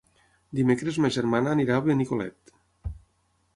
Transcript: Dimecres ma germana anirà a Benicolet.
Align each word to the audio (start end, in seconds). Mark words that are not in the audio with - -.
Dimecres 0.59 0.97
ma 1.03 1.11
germana 1.17 1.53
anirà 1.57 1.77
a 1.81 1.85
Benicolet. 1.91 2.53